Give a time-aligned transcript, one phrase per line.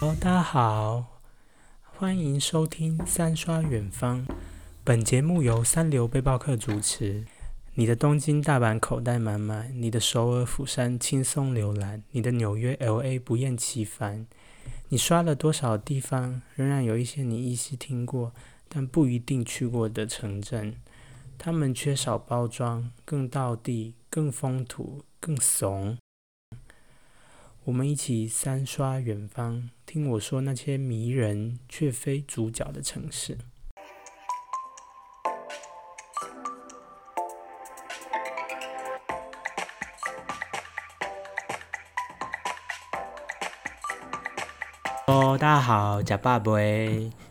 [0.00, 1.20] Hello，大家好，
[1.82, 4.26] 欢迎收听三刷远方。
[4.82, 7.26] 本节目由三流背包客主持。
[7.74, 13.18] 你的东京、大阪口袋满满，你的首尔、釜山轻松浏览，你的纽约、L.A.
[13.18, 14.26] 不厌其烦。
[14.88, 18.32] 你刷了多少地方，仍然有一些你依稀听过，
[18.68, 20.76] 但不一定去过的城镇。
[21.36, 25.96] 他们缺少包装，更道地，更风土，更怂。
[27.64, 33.38] 我们一起三刷远方，听我说那些迷人却非主角的城市。
[45.06, 46.52] 哦，大家好，假爸爸，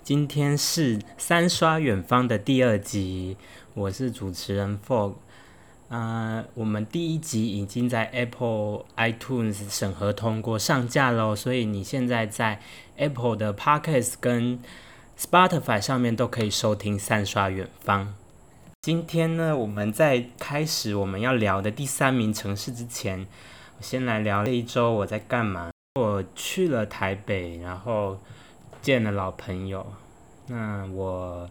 [0.07, 3.35] 今天是三刷远方的第二集，
[3.73, 5.15] 我是主持人 Fog。
[5.89, 12.61] 呃，我们第一集已经在 Apple iTunes 审核通过上架喽，所以你现在在
[12.95, 14.61] Apple 的 Podcast 跟
[15.19, 18.15] Spotify 上面都可以收听三刷远方。
[18.83, 23.27] 今天呢，我们在开始我们要聊的第三名城市之前，
[23.77, 25.69] 我先来聊这一周我在干嘛。
[25.99, 28.17] 我去了台北，然后
[28.81, 29.85] 见了老朋友。
[30.47, 31.49] 那我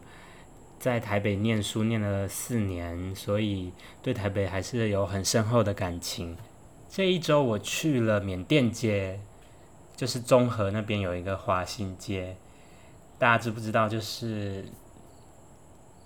[0.79, 6.35] 在台北念书念了四年，所以对台北还是有很深厚的感情。
[6.89, 9.19] 这一周我去了缅甸街，
[9.95, 12.35] 就是中和那边有一个华新街，
[13.17, 13.87] 大家知不知道？
[13.87, 14.65] 就是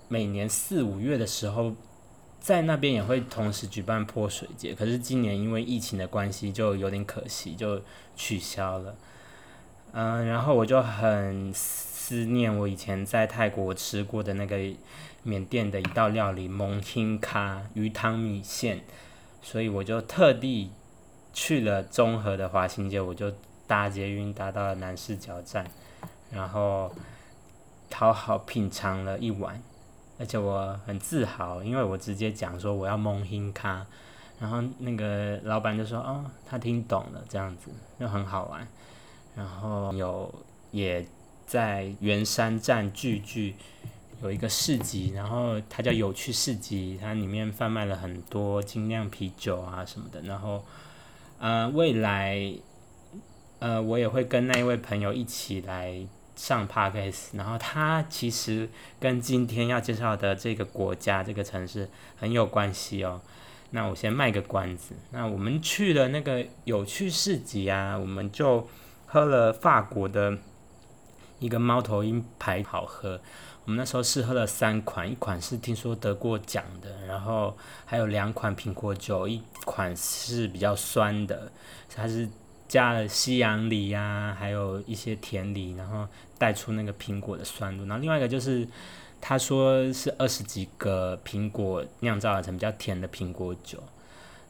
[0.08, 1.74] 每年四五月的时候。
[2.42, 7.80] 在那边也会同时举办泼水节，可是今年因为疫情的关系就有点可惜，就
[8.16, 8.96] 取消了。
[9.92, 11.54] 嗯，然后我就很
[12.12, 14.58] 思念我以前在泰国吃过的那个
[15.22, 18.82] 缅甸的一道料理蒙辛咖鱼汤米线，
[19.40, 20.70] 所以我就特地
[21.32, 23.32] 去了中和的华新街，我就
[23.66, 25.66] 搭捷运搭到了南市角站，
[26.30, 26.92] 然后
[27.90, 29.62] 好好品尝了一碗。
[30.18, 33.86] 而且我很自豪，因为我直接讲说我要蒙辛咖，
[34.38, 38.68] 然后那个老板就说哦，他听懂了，这样子就很好玩。
[39.34, 40.30] 然后有
[40.72, 41.02] 也
[41.46, 43.54] 在圆山站聚聚
[44.22, 50.20] 有一个市集，然后它叫有趣市集，它里面贩卖了很多精酿啤酒啊什么的。
[50.22, 50.64] 然后
[51.38, 52.54] 呃未来
[53.58, 56.06] 呃我也会跟那一位朋友一起来。
[56.34, 63.20] 上 Parkes，然后他其实跟今天要介绍的这个国家、这个城市很有关系哦。
[63.70, 64.94] 那我先卖个关子。
[65.10, 68.66] 那我们去了那个有趣市集啊，我们就
[69.06, 70.38] 喝了法国的
[71.44, 73.20] 一个猫头鹰牌好喝。
[73.64, 81.52] 我们那时候试喝了三款，一款是听说得过奖的，然后还有两款苹果酒，一款是比较酸的，
[81.94, 82.28] 它是。
[82.68, 86.08] 加了西洋梨呀，还有一些甜梨，然后
[86.38, 87.84] 带出那个苹果的酸度。
[87.84, 88.66] 然后另外一个就是，
[89.20, 93.78] 他说是二十几个苹果酿造而成比较甜的苹果酒。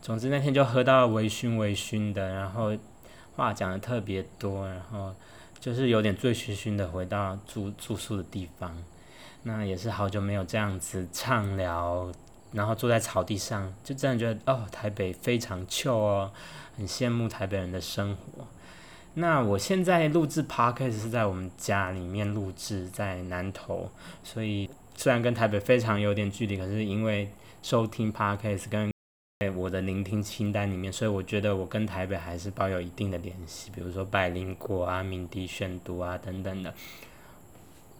[0.00, 2.72] 总之那天就喝到微醺微醺的，然后
[3.34, 5.12] 话讲的特别多，然后
[5.62, 8.76] 就是有点醉醺醺的回到住住宿的地方。
[9.44, 12.10] 那也是好久没有这样子畅聊，
[12.50, 16.32] 然后坐在草地上，就真的觉得哦，台北非常旧哦。
[16.76, 18.44] 很羡慕台北人的生活。
[19.14, 23.88] 那我现在录制 podcast 是在我们家里面录制，在南投，
[24.24, 27.30] 所以虽然跟台北非常有点距离，可是因为
[27.62, 28.90] 收听 podcast 跟
[29.50, 33.70] 我的聆听清单里面，所以我觉得我跟台北还是保有一定的联系。
[33.74, 36.72] 比如说百灵果啊、鸣笛宣读啊等等的。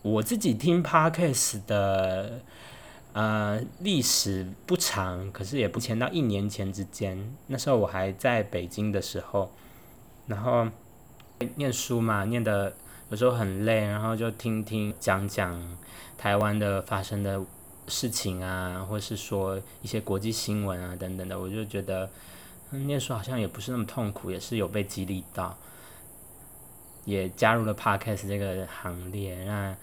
[0.03, 2.41] 我自己听 podcast 的。
[3.14, 7.36] 呃，历史不长，可是也不前到一年前之间。
[7.48, 9.53] 那时候我还在北京的时候，
[10.26, 10.66] 然后
[11.56, 12.74] 念书嘛，念的
[13.10, 15.77] 有时候很累，然后就听听讲讲
[16.16, 17.44] 台湾的发生的
[17.88, 22.08] 事情啊，或是说一些国际新闻啊等等的，我就觉得
[22.70, 25.56] 念书好像也不是那么痛苦，也是有被激励到，
[27.04, 29.44] 也加入了 Podcast 这个行列。
[29.44, 29.76] 那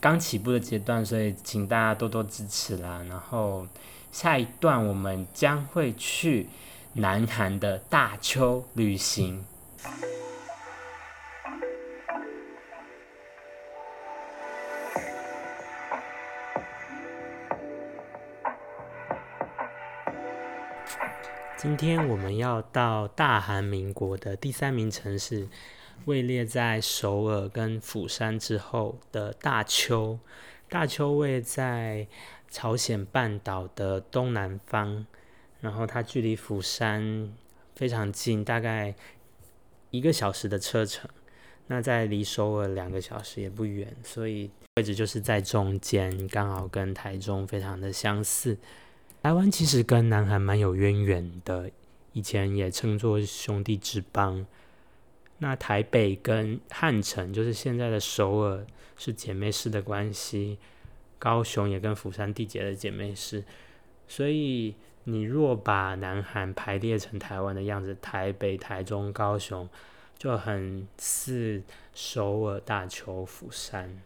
[0.00, 3.04] 刚起步的阶段，所以请大家多多支持啦。
[3.08, 3.66] 然后
[4.12, 6.48] 下一段我们将会去
[6.94, 9.44] 南韩的大邱旅行。
[21.60, 25.48] 今天我们要到大韩民国的第三名城市。
[26.04, 30.20] 位列在首尔跟釜山之后的大邱，
[30.68, 32.06] 大邱位在
[32.48, 35.04] 朝鲜半岛的东南方，
[35.60, 37.34] 然后它距离釜山
[37.74, 38.94] 非常近，大概
[39.90, 41.10] 一个小时的车程。
[41.66, 48.56] 那在离首尔两个小时也不远，所以位置就是在中间，刚好跟台中非常的相似。
[49.22, 51.70] 台湾其实跟南韩蛮有渊源的，
[52.12, 54.46] 以前也称作兄弟之邦。
[55.38, 58.66] 那台北跟汉城，就是现在的首尔，
[58.96, 60.56] 是姐妹市的关系；
[61.18, 63.44] 高雄也跟釜山缔结了姐妹市。
[64.06, 64.74] 所以
[65.04, 69.68] 你若把南韩排列成台湾的样子，台北、台中、高雄。
[70.18, 71.62] 就很似
[71.94, 74.02] 首尔、大邱、釜山。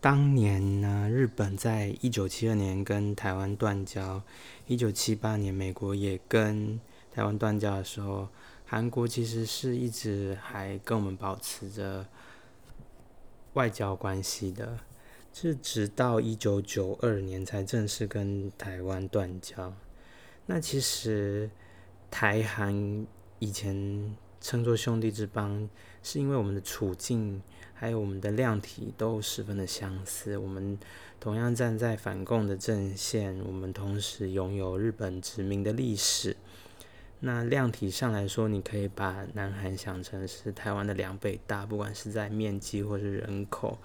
[0.00, 4.22] 当年呢，日本在一九七二年跟台湾断交，
[4.66, 6.78] 一九七八年美国也跟
[7.12, 8.28] 台湾断交的时候，
[8.64, 12.06] 韩国其实是一直还跟我们保持着
[13.54, 14.78] 外交关系的，
[15.32, 19.74] 是直到一九九二年才正式跟台湾断交。
[20.44, 21.50] 那其实
[22.10, 23.06] 台韩
[23.40, 24.14] 以前。
[24.46, 25.68] 称作兄弟之邦，
[26.04, 27.42] 是因为我们的处境
[27.74, 30.38] 还有我们的量体都十分的相似。
[30.38, 30.78] 我们
[31.18, 36.36] 同样站在反共的阵线，我们同时拥有日本殖民的历史。
[37.18, 43.76] 那量体上来说，你可以把南韩想成是台湾的两倍大，不管是在面积或是人口。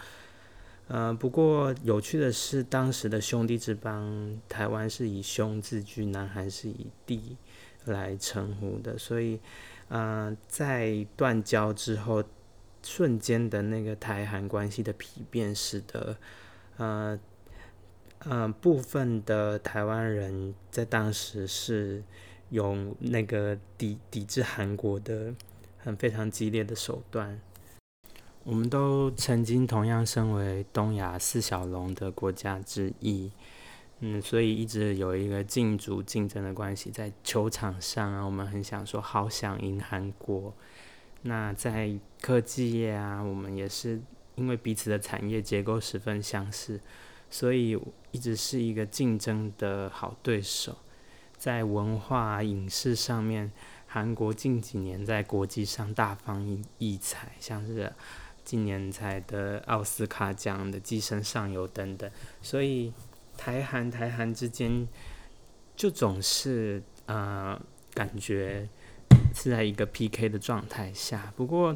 [0.90, 7.36] 呃，不过有趣的是，当时的兄弟之邦，台湾是以兄自居，南韩是以弟
[7.86, 9.40] 来称呼的，所以。
[9.94, 12.24] 嗯，在断交之后，
[12.82, 16.16] 瞬间的那个台韩关系的疲变，使得
[16.78, 17.20] 呃
[18.20, 22.02] 呃部分的台湾人在当时是
[22.52, 25.34] 用那个抵抵制韩国的
[25.78, 27.42] 很非常激烈的手段。
[28.46, 33.30] 我们都曾经同样身为东亚四小龙的国家之一。
[34.04, 40.52] 嗯，所以一直有一个竞逐竞争的关系，在球场上啊，我们很想说，好想赢韩国。
[41.22, 44.02] 那在科技业啊，我们也是
[44.34, 46.82] 因为彼此的产业结构十分相似，
[47.30, 50.76] 所以一直是一个竞争的好对手。
[51.38, 53.52] 在文化影视上面，
[53.86, 56.44] 韩国近几年在国际上大放
[56.80, 57.94] 异彩，像是
[58.44, 62.10] 今年才的奥斯卡奖的《寄生上游》等等，
[62.42, 62.92] 所以。
[63.38, 64.88] 台韩台韩之间，
[65.76, 67.60] 就总是呃
[67.94, 68.70] 感觉
[69.34, 71.34] 是在一个 PK 的状态下。
[71.36, 71.76] 不过，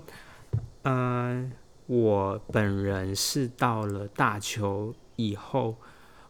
[0.84, 1.52] 呃，
[1.88, 5.76] 我本人是到了大邱以后，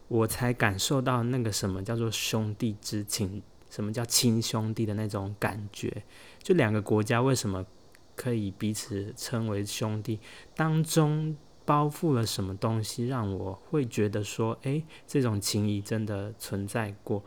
[0.08, 6.02] 我才感受到那个什么叫做兄弟之情，什么叫亲兄弟的那种感觉。
[6.42, 7.66] 就两个国家为什么
[8.14, 10.18] 可以彼此称为兄弟
[10.54, 11.36] 当中。
[11.66, 17.22] 包覆了什么东西，让我会觉得说，哎，这种情谊真的存在过。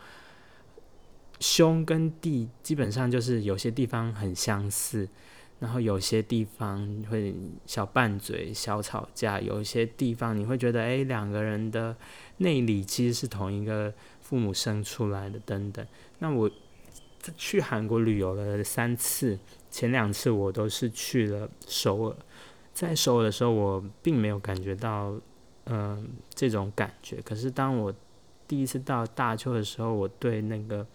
[1.39, 5.07] 兄跟弟基本上就是有些地方很相似，
[5.59, 11.95] 然后有些地方会小拌嘴、小吵架，有一些地方你会觉得，哎，两个人的
[12.37, 15.85] 内里其实是同一个父母生出来的，等等。
[16.19, 16.49] 那我
[17.37, 19.37] 去韩国旅游了三次，
[19.69, 22.15] 前两次我都是去了首尔。
[22.79, 25.13] 在首尔的时候，我并没有感觉到，
[25.65, 27.21] 嗯，这种感觉。
[27.25, 27.93] 可是当我
[28.47, 30.87] 第一次到大邱的时候，我对那个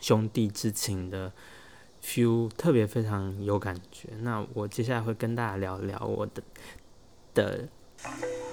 [0.00, 1.32] 兄弟之情的
[2.02, 4.08] feel 特别非常有感觉。
[4.22, 6.42] 那我接下来会跟大家聊聊我的
[7.32, 7.68] 的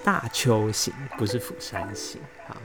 [0.03, 2.55] 大邱行，不是釜山行，好。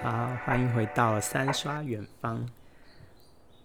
[0.00, 2.48] 好，欢迎回到三刷远方。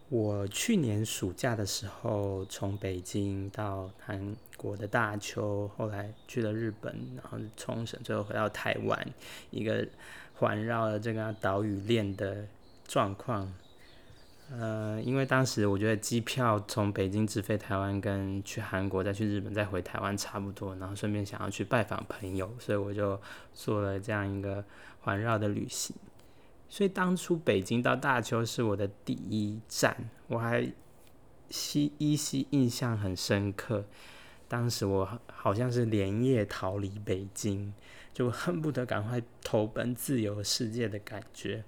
[0.09, 9.07] 我去年暑假的时候，从北京到韩国的大邱，后来去了日本，然后冲绳，最后回到台湾，
[9.51, 9.87] 一个
[10.33, 12.47] 环绕了这个岛屿链的
[12.87, 13.53] 状况。
[14.51, 23.21] 呃，因为当时我觉得机票从北京直飞台湾，跟去韩国再去日本再回台湾差不多，然后顺便想要去拜访朋友，所以我就
[23.53, 24.65] 做了这样一个
[25.01, 25.95] 环绕的旅行。
[26.73, 33.85] 所以当初北京到大邱是我的第一站，我还依依稀印象很深刻。
[34.47, 37.71] 当时我好像是连夜逃离北京，
[38.11, 41.63] 就恨不得赶快投奔自由世界的感觉。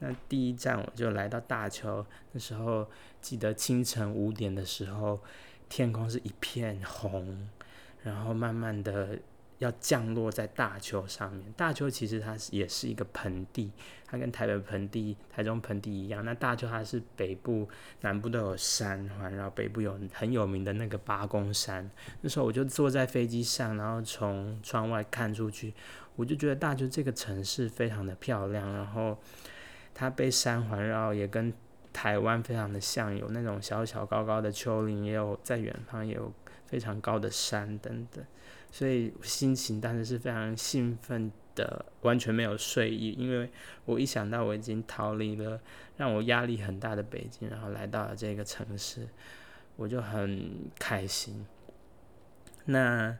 [0.00, 2.86] 那第一站我就来到大邱，那时候
[3.22, 5.18] 记得清晨五点的时候，
[5.70, 7.48] 天空是一片红，
[8.02, 9.18] 然后慢慢的
[9.62, 11.52] 要降落在大邱上面。
[11.56, 13.70] 大邱其实它也是一个盆地，
[14.06, 16.24] 它跟台北盆地、台中盆地一样。
[16.24, 17.68] 那大邱它是北部、
[18.00, 21.88] 南部都有山环绕，北部有很有名的那个八公山。
[22.22, 25.72] 那时候我就坐在飞机上，然后从窗外看出去，
[26.16, 28.72] 我就觉得大邱这个城市非常的漂亮。
[28.74, 29.16] 然后
[29.94, 31.52] 它被山环绕，也跟
[31.92, 36.32] 台湾非常的像，有那种小小高高的丘陵，也有在远方也有
[36.66, 38.24] 非常高的山等等。
[38.74, 43.50] 所以心情当时是非常兴奋的，完全没有睡意，因为
[43.84, 45.60] 我一想到我已经逃离了
[45.98, 49.06] 让我压力很大的北京，然后来到了这个城市，
[49.76, 51.44] 我就很开心。
[52.64, 53.14] 那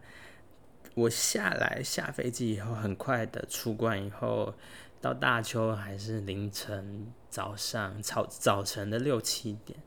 [0.94, 4.54] 我下来下飞机以后，很快的出关以后，
[5.02, 9.78] 到大邱还是凌晨早上早早晨的六七点，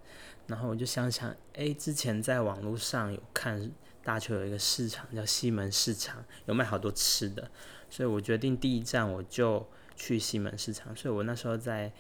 [0.46, 3.72] 然后我就想想，哎，之前在网络上有看。
[4.06, 7.50] 大邱有一个市场叫西门市场，有卖好多吃的，
[7.90, 10.96] 所以我决定第一站我就去西门市场。
[10.96, 11.92] 所以我那时候在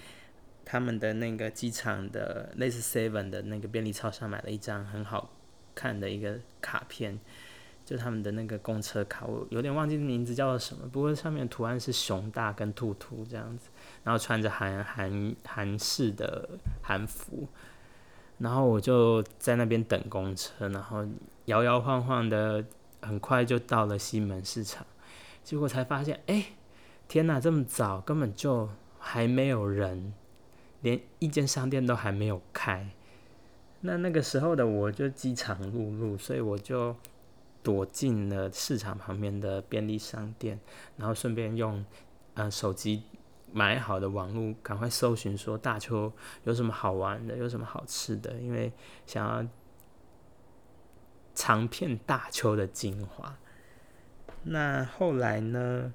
[0.63, 5.31] 他们的那个机场的类似 Seven 的那个便利超商买了一张很好
[5.73, 7.19] 看的一个卡片，
[7.83, 13.69] 就他们的那个公车卡，我有点忘记名字叫做什么，不过上面图案是熊大跟兔兔这样子，
[14.03, 16.47] 然后穿着韩韩韩式的
[16.83, 17.47] 韩服。
[18.37, 21.07] 然后我就在那边等公车，然后
[21.45, 22.63] 摇摇晃晃的，
[23.01, 24.85] 很快就到了西门市场。
[25.43, 26.45] 结果才发现，哎，
[27.07, 30.13] 天哪，这么早，根本就还没有人，
[30.81, 32.89] 连一间商店都还没有开。
[33.81, 36.95] 那那个时候的我就饥肠辘辘，所以我就
[37.61, 40.59] 躲进了市场旁边的便利商店，
[40.97, 41.85] 然后顺便用
[42.33, 43.03] 呃手机。
[43.53, 46.11] 买好的网络，赶快搜寻说大邱
[46.43, 48.69] 有什么好玩的，有什么好吃的，因为
[49.05, 49.47] 想要
[51.35, 53.37] 长片大邱的精华。
[54.43, 55.93] 那后来呢，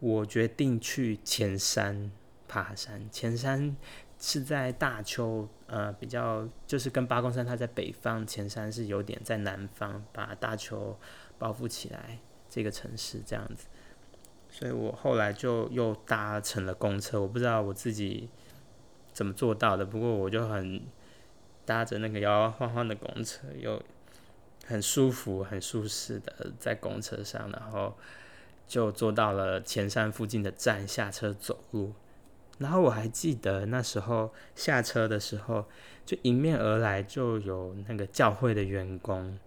[0.00, 2.10] 我决定去前山
[2.48, 3.08] 爬山。
[3.10, 3.76] 前山
[4.18, 10.98] 是在大邱，呃，比较就是跟八公山它在北方，前山是有点在南方，把大邱
[11.38, 12.18] 包覆起来
[12.48, 13.66] 这个城市这样子。
[14.48, 18.30] 所以我后来就又搭乘了公车，我不知道我自己
[19.12, 20.80] 怎么做到的，不过我就很
[21.64, 23.82] 搭着那个摇摇晃晃的公车，又
[24.66, 27.96] 很舒服、很舒适的在公车上，然后
[28.66, 31.92] 就坐到了前山附近的站下车走路。
[32.58, 35.66] 然后我还记得那时候下车的时候，
[36.06, 39.38] 就迎面而来就有那个教会的员工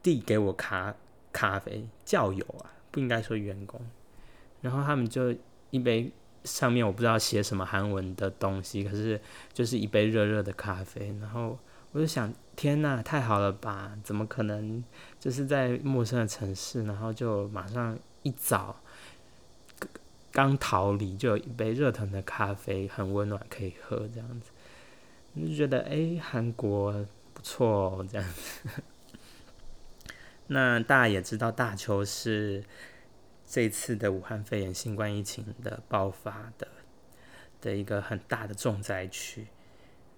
[0.00, 0.94] 递给我咖
[1.32, 3.80] 咖啡，教友啊，不应该说员工。
[4.60, 5.34] 然后他们就
[5.70, 6.10] 一杯
[6.44, 9.20] 上面我不知道写什么韩文的东西，可是
[9.52, 11.14] 就是一杯热热的咖啡。
[11.20, 11.58] 然后
[11.94, 13.96] 我就想，天呐，太好了吧？
[14.02, 14.82] 怎么可能
[15.20, 18.74] 就是在陌生的城市，然后就马上一早
[20.32, 24.50] 刚逃离就有一杯热腾的咖啡，很温暖可以喝这样子，
[25.40, 26.92] 就觉得哎，韩国
[27.32, 28.82] 不错哦，这样子。
[30.48, 32.64] 那大家也知道，大邱是。
[33.46, 36.66] 这次的武汉肺炎新冠疫情的爆发的
[37.60, 39.46] 的一个很大的重灾区，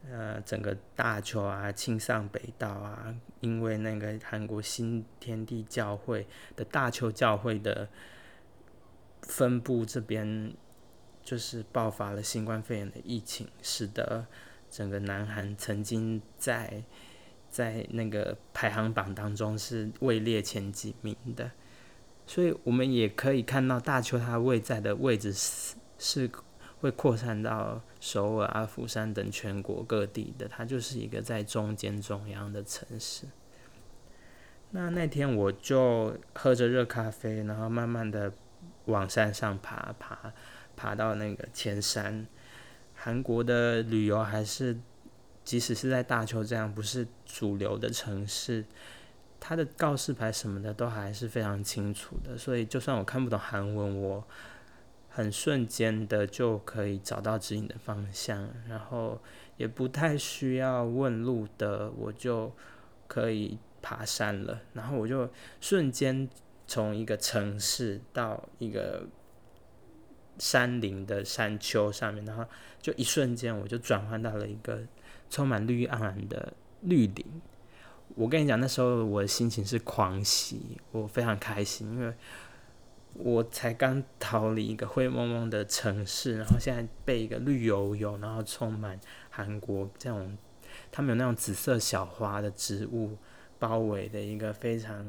[0.08, 7.88] 呃，整个大邱啊、青上北道啊，因为那个韩国新天地教会的大邱教会的
[9.22, 10.54] 分部这边，
[11.24, 14.24] 就是爆发了新冠肺炎的疫情，使得
[14.70, 16.84] 整个南韩曾经在
[17.50, 21.50] 在那个排行榜当中是位列前几名的。
[22.28, 26.30] 所以我们也可以看到大邱它位在的位置是是
[26.80, 33.26] 会扩散到首尔阿福山等全国各地的，它就是一个在中间中央的城市。
[34.70, 38.32] 那那天我就喝着热咖啡，然后慢慢的
[38.86, 40.32] 往山上爬，爬
[40.76, 42.26] 爬到那个前山。
[42.94, 44.76] 韩国的旅游还是，
[45.44, 48.64] 即使是在大邱这样不是主流的城市。
[49.38, 54.26] 它的告示牌什么的都还是非常清楚的，所以就算我看不懂韩文，我
[55.16, 59.18] 很瞬间的就可以找到指引的方向，然后
[59.56, 62.52] 也不太需要问路的，我就
[63.08, 64.60] 可以爬山了。
[64.74, 66.28] 然后我就瞬间
[66.66, 69.06] 从一个城市到一个
[70.38, 72.44] 山林的山丘上面，然后
[72.82, 74.82] 就一瞬间我就转换到了一个
[75.30, 77.24] 充满绿意盎然的绿林。
[78.16, 82.14] 我跟你讲，那时候我的心情是狂喜，我非常开心，因为
[83.14, 90.36] 我才刚逃离一个灰蒙蒙的城市，然后现在被一个绿油油，然后充满韩国这种，
[90.92, 93.16] 他们有那种紫色小花的植物
[93.58, 95.06] 包围的一个非常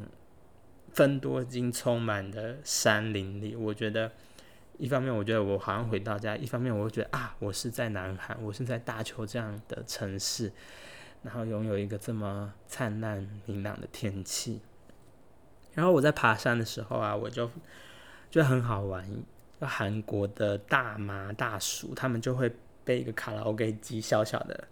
[0.93, 4.11] 分多金充满的山林里，我觉得
[4.77, 10.51] 一方面我觉得我好像回到家，一方面我又觉得啊，我是在南韩，我是在大邱这样的城市，
[11.23, 14.61] 然后拥有一个这么灿烂明朗的天气。
[15.73, 17.51] 然后我在爬山的时候啊，我就
[18.29, 19.05] 就很好玩。
[19.59, 22.51] 韩国的大妈大叔，他们就会
[22.83, 24.67] 背一个卡拉 OK 机，小小的，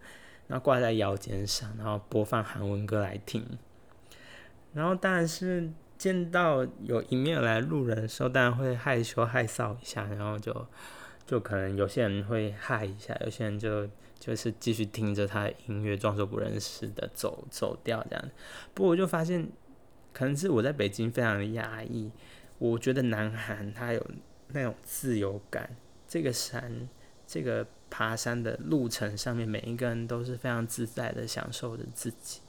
[0.47, 3.43] 然后挂在腰间上，然后播放韩文歌来听。
[4.73, 10.67] 然后当然是见到有迎面来路人的时候，当然会害羞害臊一下，然后就
[11.25, 18.23] 就可能有些人会害一下，有些人就就是继续听着他的音乐，装作不认识的走走掉这样。
[18.75, 19.49] 不过我就发现，
[20.13, 22.11] 可能是我在北京非常的压抑，
[22.57, 24.05] 我觉得南韩它有。
[24.49, 25.75] 那种自由感，
[26.07, 26.87] 这个山，
[27.25, 32.41] 这个爬山的路程上面，每一个人都是非常自在的享受着自己。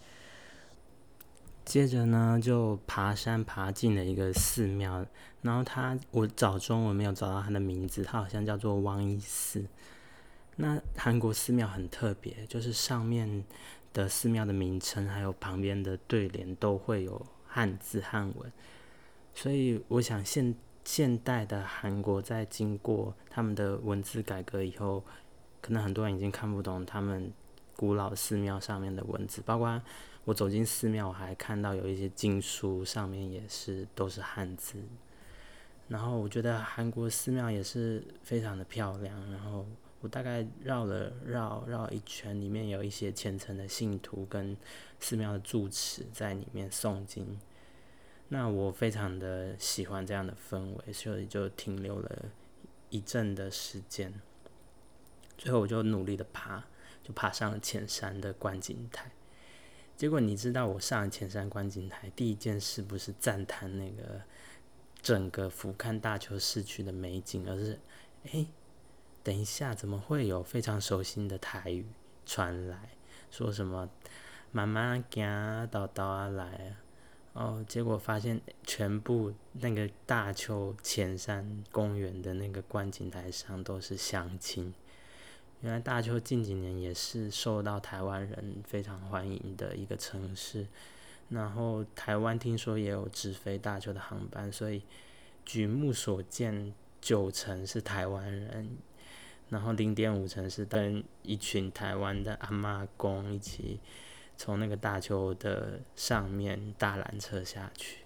[1.64, 5.06] 接着呢，就爬山爬进了一个寺庙，
[5.40, 9.64] 然后他我找中文没有找到他的名字，他好像叫做汪一寺。
[10.56, 13.42] 那韩国寺庙很特别，就是上面
[13.94, 18.52] 的寺庙的名称，还有旁边的对联都会有汉字汉文，
[19.36, 20.52] 所以我想现。
[20.88, 25.02] 现代的韩国在经过他们的文字改革以后，
[25.60, 27.32] 可能很多人已经看不懂他们
[27.74, 29.42] 古老寺庙上面的文字。
[29.44, 29.82] 包括
[30.24, 34.78] 我走进寺庙，我还看到有一些经书上面也是都是汉字。
[35.88, 39.32] 然后我觉得韩国寺庙也是非常的漂亮。
[39.32, 39.66] 然后
[40.00, 44.56] 我大概绕了绕绕一圈，里面有一些虔诚的信徒跟
[45.00, 47.36] 寺庙的住持在里面诵经。
[48.28, 52.24] 那我非常的喜欢这样的氛围，所以就停留了
[52.90, 54.12] 一阵的时间。
[55.38, 56.64] 最后我就努力的爬，
[57.02, 59.12] 就爬上了前山的观景台。
[59.96, 64.22] 结果你知道，我上了前山观景台，第一件事不是赞叹那个
[65.00, 67.78] 整个俯瞰大邱市区的美景，而是，
[68.32, 68.46] 哎，
[69.22, 71.86] 等一下，怎么会有非常熟悉的台语
[72.24, 72.90] 传来，
[73.30, 73.88] 说什么
[74.50, 76.85] 慢慢行，到到啊来啊。
[77.36, 84.72] 哦，结果发现全部那个大邱前山公园的那个观景台上都是乡亲。
[85.60, 90.66] 原来大邱近几年也是受到台湾人非常欢迎的一个城市。
[91.28, 94.82] 然后台湾听说也有直飞大邱的航班，所以
[95.44, 96.72] 举目所见，
[97.02, 98.78] 九成是台湾人，
[99.50, 103.78] 然后零点五成是跟一群台湾的阿妈公一起。
[104.38, 108.04] 从那个大丘的上面大缆车下去，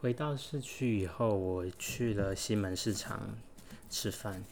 [0.00, 3.36] 回到市区以后，我去了西门市场
[3.88, 4.44] 吃饭。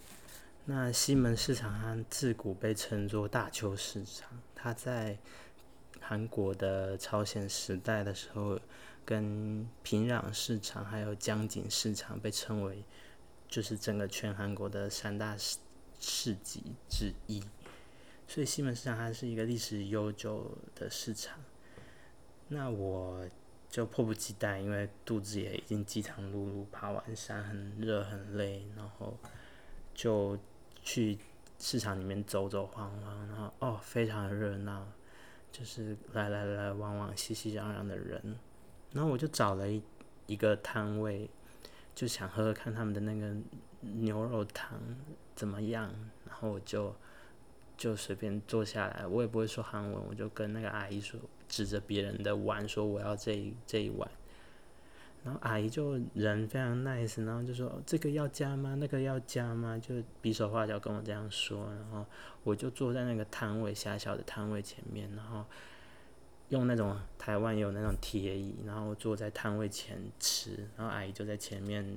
[0.65, 5.19] 那西门市场它自古被称作大邱市场，它在。
[6.07, 8.61] 韩国的朝鲜时代的时候，
[9.05, 12.85] 跟平壤市场还有江景市场被称为，
[13.49, 15.59] 就是整个全韩国的三大市
[15.99, 17.43] 市集之一。
[18.29, 21.39] 所以西门市场它是一个历史悠久的市场。
[22.49, 23.27] 那我
[23.71, 29.17] 就迫不及待，因为肚子也已经饥肠辘辘，爬完山很热很累，然后
[29.95, 30.39] 就
[30.83, 31.19] 去
[31.59, 34.87] 市场里面走走晃晃，然后哦，非常热闹。
[35.57, 38.21] 就是来来来往往熙熙攘攘的人，
[38.91, 39.81] 然后我就找了一
[40.27, 41.31] 一个摊位，
[41.95, 43.33] 就想喝喝看他们的那个
[43.81, 44.81] 牛肉汤
[45.37, 45.95] 怎么样，
[46.27, 46.93] 然后我就
[47.77, 54.11] 就随便坐下来，我也不会说韩文，我就跟那个阿姨说，指着别人的碗说我要这一这一碗。
[55.25, 58.77] 然后阿姨就人非常 nice，然后就说这个要加吗？
[58.79, 59.79] 那个要加吗？
[59.79, 61.67] 就比手画脚跟我这样说。
[61.73, 62.05] 然后
[62.43, 65.47] 我就坐在那个摊位狭小的摊位前面，然后
[66.51, 70.69] 用那种台湾有那种铁椅，然后坐在摊位前吃。
[70.77, 71.97] 然后阿姨就在前面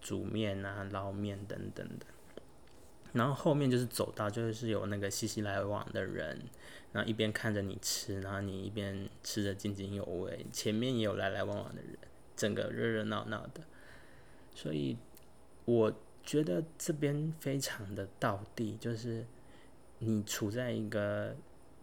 [0.00, 2.06] 煮面啊、捞面等等的。
[3.14, 6.40] 然后后面就是走道，就是有那个熙熙来往的人，
[6.92, 10.46] 然后一边看着你吃，然后你一边吃的津津有味。
[10.52, 11.98] 前面也有来来往往的人。
[12.36, 13.62] 整个热热闹闹的，
[14.54, 14.96] 所以
[15.64, 15.92] 我
[16.22, 19.26] 觉得这边非常的道地，就是
[19.98, 21.36] 你处在一个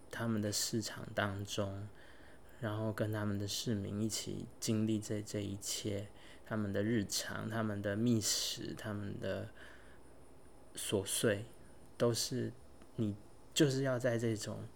[0.10, 1.88] 他们的市场当中，
[2.60, 6.08] 然后跟他们的市民一起经历这这一切，
[6.46, 9.50] 他们的日常、他们的觅食、他们的
[10.76, 11.46] 琐碎，
[11.98, 12.52] 都是
[12.98, 13.16] 你
[13.54, 14.68] 就是要在这种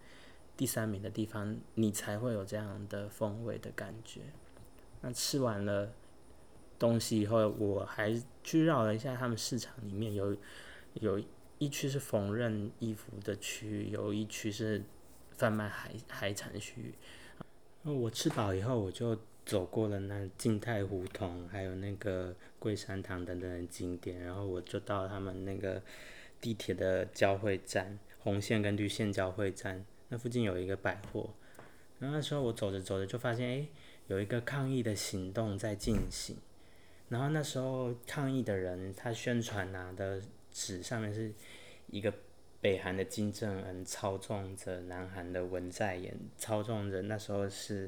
[0.55, 4.21] 第三名的地方，你才会有这样的风味的感觉。
[5.05, 5.93] 那吃完了
[6.79, 10.35] 东西以后，我还去绕了一下他们市场里面有
[10.95, 11.21] 有
[11.59, 14.81] 一区是缝纫衣服的区，有一区是
[15.37, 16.95] 贩卖海海产区域。
[17.83, 19.15] 我吃饱以后，我就
[19.45, 25.79] 走过了那静态胡同，还有那个桂山堂等等景点，然后我就到他们那个
[26.41, 31.29] 地铁的交汇站，红线跟绿线交汇站，那附近有一个百货。
[31.99, 33.67] 然后那时候我走着走着就发现，哎，
[34.07, 36.37] 有一个抗议的行动在进行。
[37.09, 41.33] 然后那时候抗议的人，他宣传拿的纸上面是
[41.87, 42.13] 一个。
[42.61, 47.87] 北韩的金正恩操纵着南韩的文在寅，操纵着那时候是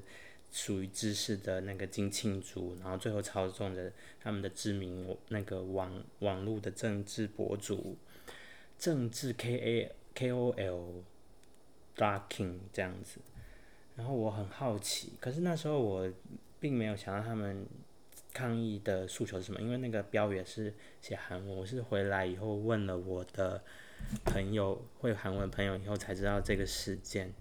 [0.52, 7.98] 属于知识的那个金庆珠，然后最后操纵着他们的知名那个网网络的政治博主，
[8.78, 11.04] 政治 K A K O L
[11.96, 13.20] Darking 这样子。
[13.98, 16.10] 然后我很好奇，可是那时候我
[16.62, 17.66] 并没有想到他们
[18.34, 21.58] 抗议的诉求是什么，因为那个标语是写韩文。
[21.58, 23.62] 我是回来以后问了我的。
[24.26, 27.34] 朋友会韩文朋友以后才知道这个事件。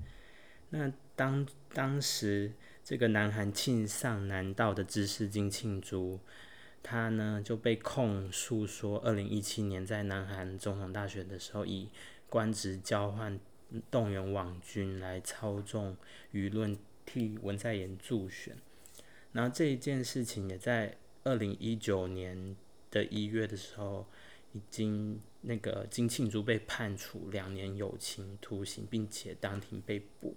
[0.70, 2.50] 那当当时
[2.82, 6.18] 这个南韩庆尚南道的知识金庆珠，
[6.82, 11.90] 他呢就被控诉说，二零一七年在南韩总统大选的时候，以
[12.30, 13.38] 官职交换
[13.90, 15.96] 动员网军来操纵
[16.32, 18.56] 舆论，替文在寅助选。
[19.32, 22.56] 然后这一件事情也在二零一九年
[22.90, 24.06] 的一月的时候。
[24.52, 30.34] 已经那个金庆珠被判处两年有期徒刑，并且当庭被捕。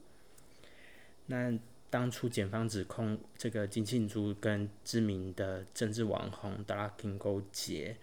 [1.27, 1.57] 那
[1.89, 7.95] 当初检方指控这个金庆珠跟知名的政治网红 Darkin 勾结，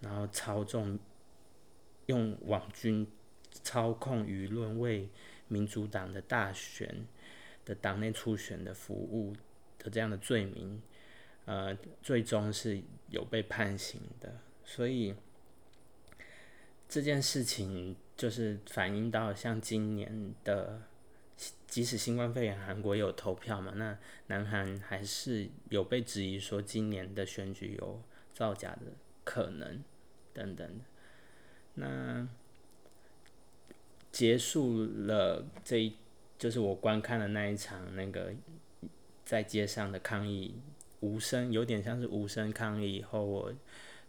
[0.00, 0.98] 然后操纵
[2.06, 3.06] 用网军
[3.62, 5.08] 操控舆论，为
[5.48, 7.06] 民主党的大选
[7.64, 9.34] 的党内初选的服务
[9.78, 10.80] 的这样的罪名，
[11.44, 15.14] 呃，最终是有被判刑的，所以。
[16.88, 20.82] 这件事情就是反映到像今年的，
[21.66, 28.02] 即使新冠肺炎，韩国有投票嘛，那南韩还是有被质疑说今年的选举有
[28.34, 28.92] 造假的
[29.24, 29.82] 可能
[30.34, 30.84] 等等的。
[31.76, 32.28] 那
[34.12, 35.96] 结束了这一，
[36.38, 38.32] 就是我观看了那一场那个
[39.24, 40.54] 在街上的抗议，
[41.00, 43.52] 无声，有点像是无声抗议以后，我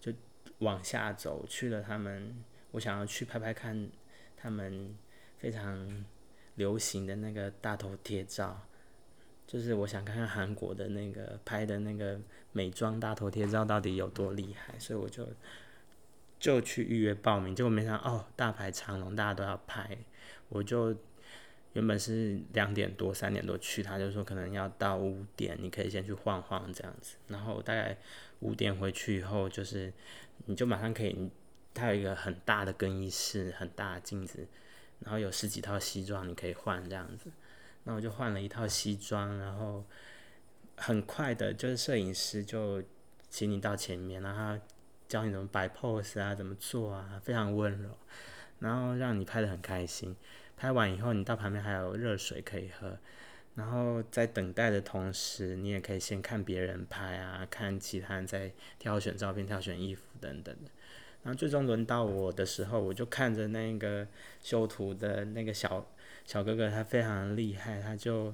[0.02, 0.12] 就
[0.60, 2.44] 往下走去了他们。
[2.72, 3.90] 我想要去拍拍看，
[4.36, 4.94] 他们
[5.38, 6.06] 非常
[6.56, 8.68] 流行的那个大头贴照，
[9.48, 12.20] 就是我想看看韩国的那个拍的那个
[12.52, 15.28] 美妆大头贴照到底有多厉害，所以我就
[16.44, 19.98] 就去预约报名，结果没想到哦，大排长龙，大家都要拍，
[20.50, 20.94] 我就
[21.72, 27.98] 原本是两点多、三点多去，他就说可能要到五点，你可以先去晃晃这样子，然后大概
[28.42, 29.94] 五点回去以后，就是
[30.48, 31.32] 你就马上可以。
[31.76, 34.48] 他有一个很大的更衣室，很大的镜子，
[35.00, 37.32] 然后有十几套西装你可以换这样子。
[37.86, 39.84] 那我就换了一套西装，然后
[40.78, 42.84] 很快的，就是摄影师就
[43.28, 44.64] 请你到前面，然后
[45.08, 47.90] 教你怎么摆 pose 啊，怎么做啊，非常温柔，
[48.60, 50.16] 然后让你拍的很开心。
[50.56, 52.98] 拍完以后，你到旁边还有热水可以喝，
[53.56, 60.72] 然后在等待的同时，你也可以先看别人拍啊，看其他人在挑选照片、挑选衣服等等的。
[61.24, 64.08] 然后最终轮到我的时候，我就看着那个
[64.42, 65.86] 修图的那个小
[66.26, 68.34] 小哥哥，他非常厉害，他就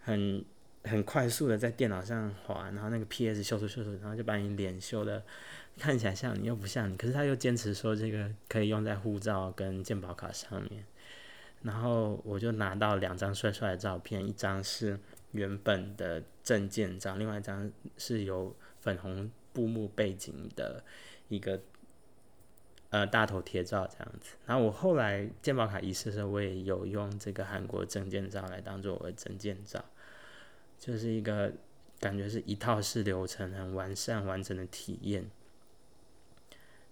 [0.00, 0.44] 很
[0.84, 5.22] 很快速的在电脑上滑，然后那个 PS 修图修图，然后就把你脸修的
[5.78, 10.84] 看起来像你又不像你，可是他又坚持说这个可以用在护照跟健保卡上面，
[11.62, 14.98] 然后我就拿到两张帅帅的照片，一张是
[15.32, 20.82] 原本的证件照，另外一张是有粉红布幕背景的
[21.28, 21.60] 一个。
[22.92, 29.84] 呃，大头贴照这样子，然后我后来健保卡遗失的时候，我也有用这个韩国证件照来当做我的证件照，
[30.80, 31.52] 就是一个
[32.00, 35.30] 感觉是一套式流程，很完善完整的体验。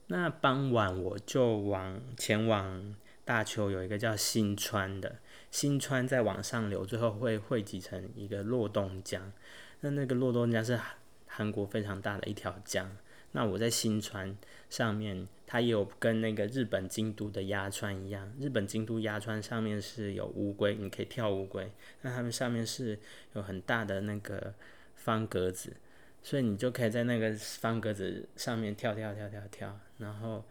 [0.06, 5.16] 那傍晚我就往前往大邱有一个叫新川的，
[5.50, 9.32] 新川再往上流，最后会汇集成一个洛东江。
[9.80, 10.78] 那那个洛东江是
[11.26, 12.96] 韩国非常大的一条江。
[13.32, 14.36] 那我在新川
[14.70, 18.32] 上面，它也有跟那个日本京都的鸭川一样。
[18.40, 21.70] 日本京都鸭川上面是有乌龟，你可以跳乌龟。
[22.02, 22.98] 那它们上面是
[23.34, 24.54] 有很大的那个
[24.96, 25.76] 方格子，
[26.22, 30.44] 所以你就可以在那个方格子上面跳跳跳跳跳，然后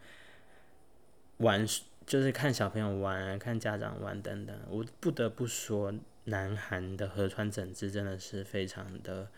[1.38, 1.66] 玩，
[2.06, 4.56] 就是看小朋友玩，看家长玩等等。
[4.68, 5.92] 我不得不说，
[6.24, 9.28] 南韩的河川整治真的是非常的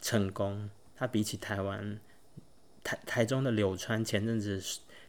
[0.00, 0.70] 成功。
[0.96, 1.98] 它比起台湾
[2.82, 4.62] 台台中的柳川，前阵子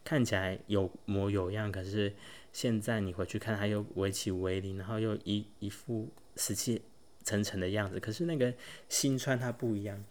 [0.04, 2.12] 看起来有模有样，可是
[2.52, 6.82] 现在你回去看，它又围起围篱，然后又一一副死气
[7.24, 7.98] 沉沉的样子。
[7.98, 8.52] 可是那个
[8.88, 10.04] 新川它不一样，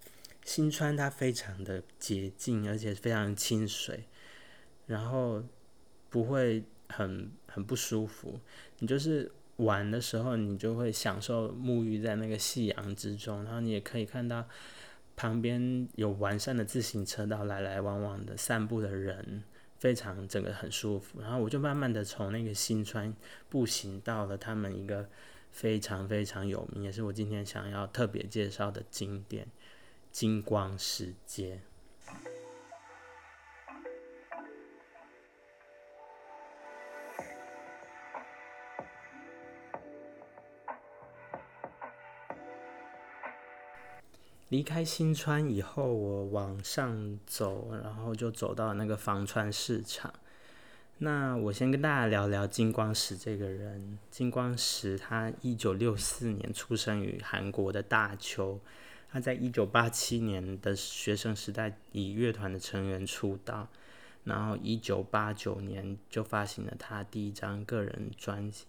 [0.44, 4.06] 新川它非常的洁净，而且非常清水，
[4.88, 5.44] 然后
[6.10, 8.40] 不会很很不舒服。
[8.80, 14.48] 你就是玩的时候，你就会享受沐浴在那个夕阳之中，然后你也可以看到。
[15.22, 19.44] 旁边有完善的自行车道，来来往往的散步的人，
[19.78, 21.22] 非常整个很舒服。
[21.22, 23.14] 然后我就慢慢的从那个新川
[23.48, 25.08] 步行到了他们一个
[25.52, 29.46] 非常非常有名，也是我今天想要特别介绍的景点——
[30.12, 31.60] 金光石街。
[44.52, 50.14] 离开新川以后，我往上走，然后就走到那个房川市场。
[50.98, 53.98] 那我先跟大家聊聊金光石这个人。
[54.10, 58.60] 金光石他一九六四年出生于韩国的大邱，
[59.10, 63.70] 他在一九八七年的学生时代以乐团的成员出道，
[64.26, 68.66] 然后一九八九年就发行了他第一张个人专辑。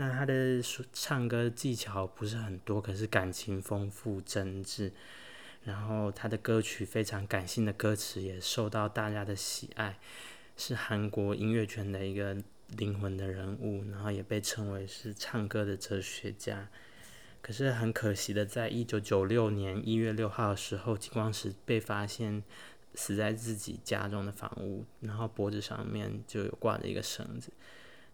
[0.00, 4.92] 那他的说唱歌技巧不是很多，可是感情丰富真挚。
[5.64, 9.98] 然后他的歌曲非常感性的歌词也受到大家的喜爱，
[10.56, 12.34] 是韩国音乐圈的一个
[12.78, 16.70] 灵魂的人物，然后也被称为是唱歌的哲学家。
[17.42, 22.42] 可是很可惜的，在一九九六年一月六号的时候，金光石被发现
[22.94, 27.52] 死在自己家中的房屋，然后脖子上面就有挂着一个绳子。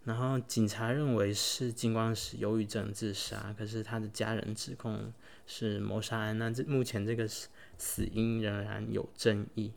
[0.07, 5.12] 然后警察认为是金光石忧郁症自杀，可是他的家人指控
[5.49, 6.38] 是谋杀案。
[6.38, 9.73] 那这目前这个死死因仍然有争议。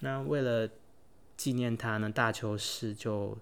[0.00, 0.66] 那为了
[1.36, 3.36] 纪念他呢，大邱市就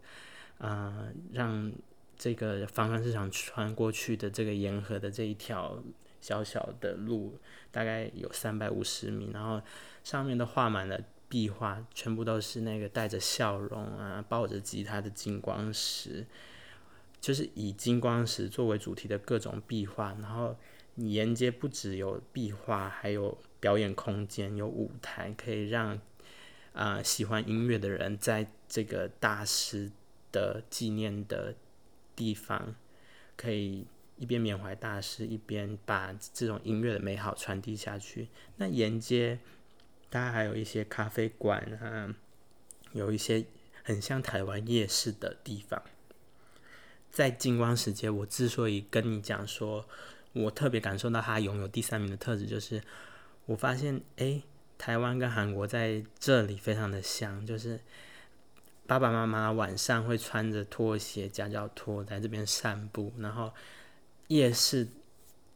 [0.59, 1.73] 啊让
[2.17, 5.81] 这个房山市场穿过去的这个沿河的这一条
[6.21, 7.39] 小小的路，
[7.71, 9.63] 大概有三百五十米，然后
[10.03, 11.01] 上面都画满了。
[11.35, 16.25] 壁画全部都是那个带着笑容啊，抱着吉他的金光石，
[17.21, 20.17] 就是以金光石作为主题的各种壁画。
[20.23, 20.57] 然后
[20.95, 26.01] 你沿街不只有壁画，还有表演空间，有舞台，可以让
[26.73, 29.91] 啊喜欢音乐的人在这个大师
[30.31, 31.57] 的纪念的
[32.15, 32.77] 地方，
[33.37, 33.85] 可以
[34.19, 38.29] 一边缅怀大师，一边把这种音乐的美好传递下去。
[38.59, 39.41] 那沿街。
[40.15, 42.15] 它还有一些咖啡馆啊，
[42.93, 43.45] 有一些
[43.83, 45.83] 很像台湾夜市的地方。
[47.11, 49.85] 在金光时间，我之所以跟你讲说，
[50.33, 52.81] 我特别感受到它拥有第三名的特质，就是
[53.47, 54.41] 我发现，哎，
[54.79, 57.81] 台湾跟韩国在这里非常的像，就是
[58.87, 63.53] 爸爸妈妈晚上会穿着拖鞋、夹脚拖在这边散步，然后
[64.29, 64.87] 夜市。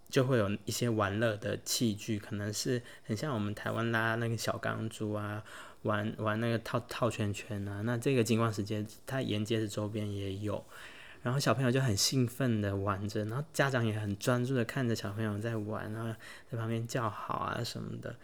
[0.09, 5.43] 就会有一些玩乐的器具，可能是很像我们台湾拉那个小钢珠啊，
[5.83, 7.83] 玩玩那个套套圈圈啊。
[7.83, 10.65] 那这个金光时间，它沿街的周边也有，
[11.23, 16.19] 然后小朋友就很兴奋的玩着，然后家长也很专注的看着小朋友在玩，然后
[16.51, 18.17] 在旁边叫好啊什么的。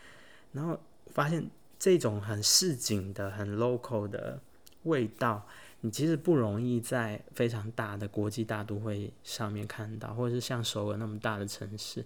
[0.53, 4.41] 然后发现这种很市井的、很 local 的
[4.85, 5.47] 味道。
[5.85, 12.03] 你其实不容易在非常大的国际大都会上面看到，或者是像首尔那么大的城市，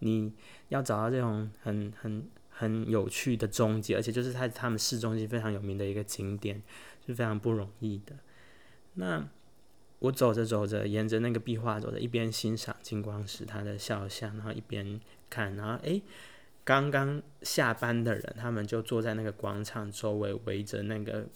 [0.00, 0.30] 你
[0.68, 6.62] 要找到这种很很很有趣的中介，而且就是在他们市中心非常有名的一个景点，
[7.06, 8.14] 是非常不容易的。
[8.92, 9.26] 那
[10.00, 16.02] 我走着走着，沿着那个壁画走着，一边欣赏金光石他的肖像，然后一边看，然后诶，
[16.62, 21.26] 刚刚下班的人，他们就坐在那个广场周围，围着那个。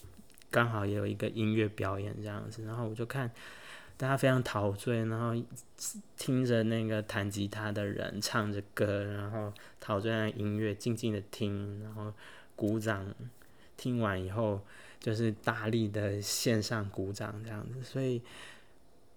[0.50, 3.30] 刚好也有一个音乐表演这样子，然后我就看
[3.98, 5.34] 大家非常陶醉，然后
[6.16, 12.12] 听着那个弹吉他的人唱着歌，然后陶醉在音乐，静静的听，然后
[12.56, 13.14] 鼓掌。
[13.76, 14.60] 听完以后
[14.98, 18.22] 就是大力的线上鼓掌这样子，所以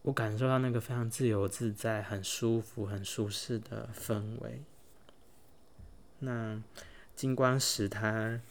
[0.01, 4.61] 我感受到那个非常自由自在、很舒服、很舒适的氛围。
[6.19, 6.61] 那
[7.15, 8.41] 金光石它。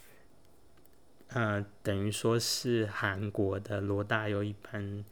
[1.33, 5.05] 呃，等于说是韩国的罗大佑一般，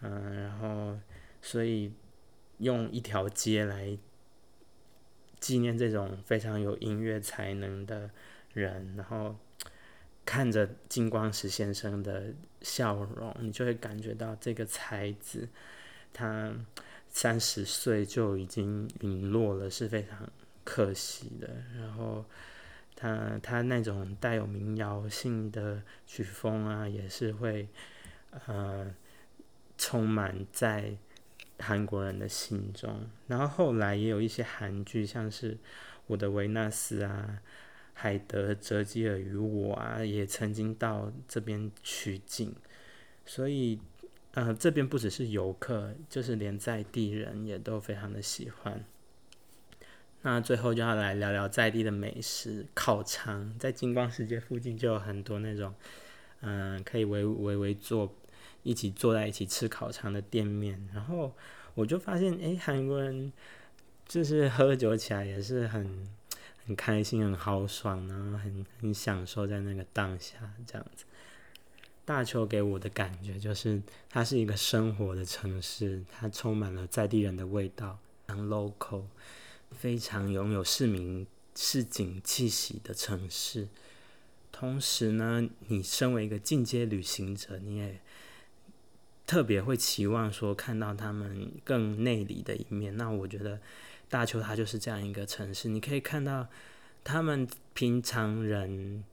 [0.00, 0.98] 嗯，然后
[1.40, 1.92] 所以
[2.58, 3.96] 用一条街来
[5.38, 8.10] 纪念这种非常有音乐才能的
[8.52, 9.36] 人，然后
[10.24, 15.48] 看着金光石先生的笑容，你就会感觉到这个才子
[16.12, 16.52] 他
[17.08, 20.28] 三十岁就已经陨落了，是非常
[20.64, 21.48] 可惜的。
[21.78, 22.24] 然后
[23.00, 27.66] 他他那种带有民谣性的曲风啊，也是会
[28.46, 28.94] 呃
[29.78, 30.94] 充满在
[31.58, 33.08] 韩国人的心中。
[33.26, 35.54] 然后后来也有一些韩剧，像是
[36.08, 37.38] 《我的维纳斯》啊，
[37.94, 42.54] 《海德哲基尔与我》啊，也曾经到这边取景。
[43.24, 43.80] 所以
[44.32, 48.84] 呃，这边不只是游客，就是连在地人也都非常的喜欢。
[50.22, 55.74] 那最后就要来聊聊在地的美食烤肠，在金光世界附近就有很多那种，
[56.40, 58.14] 嗯，可以围围围坐，
[58.62, 60.86] 一起坐在一起吃烤肠的店面。
[60.92, 61.32] 然后
[61.74, 63.32] 我就发现，哎，韩国人
[64.06, 66.06] 就是喝酒起来也是很
[66.66, 71.06] 很开心、很豪爽，然后很很享受在那个当下这样子。
[72.04, 73.80] 大邱给我的感觉就是，
[74.10, 79.04] 它是一个生活的城市，它充满了在地人的味道，很 local。
[79.76, 83.68] 非常拥有市民市井气息的城市，
[84.52, 88.00] 同时呢，你身为一个进阶旅行者，你也
[89.26, 92.96] 特别会期望说看到他们更内里的一面。
[92.96, 93.60] 那我觉得
[94.08, 96.48] 大邱它就是这样一个城市，你可以看到
[97.02, 99.04] 他们平常人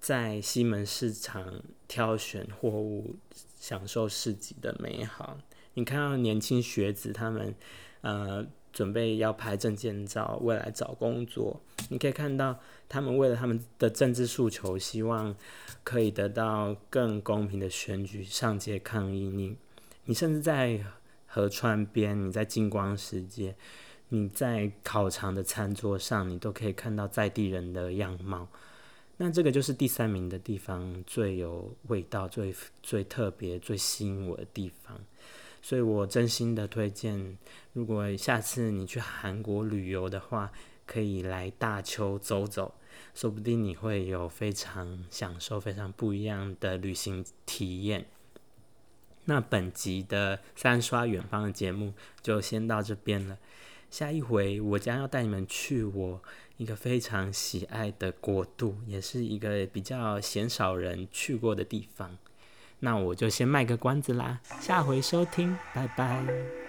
[0.00, 3.16] 在西门市场挑选货物、
[3.60, 5.38] 享受市集的美好。
[5.74, 7.54] 你看到年轻学子他们，
[8.00, 8.46] 呃。
[8.74, 11.58] 准备要拍证件照，未来找工作，
[11.88, 12.58] 你可以看到
[12.88, 15.34] 他们为了他们的政治诉求，希望
[15.84, 19.28] 可以得到更公平的选举，上街抗议。
[19.28, 19.56] 你，
[20.06, 20.84] 你甚至在
[21.26, 23.54] 河川边，你在金光世界，
[24.08, 28.48] 你在烤肠的餐桌上，你都可以看到在地人的样貌。
[29.16, 34.98] 那这个就是第三名的地方最有味道、最最特别、最吸引我的地方。
[35.64, 37.38] 所以我真心的推荐，
[37.72, 40.52] 如果下次你去韩国旅游的话，
[40.84, 42.74] 可以来大邱走走，
[43.14, 48.04] 说不定你会有非常享受、非常不一样的旅行体验。
[49.24, 53.38] 那本集的三刷远方的节目就先到这边了，
[53.90, 56.22] 下一回我将要带你们去我
[56.58, 62.18] 一个非常喜爱的国度，也是一个比较鲜少人去过的地方。
[62.84, 66.63] 那我就先卖个关子啦，下回收听，拜拜。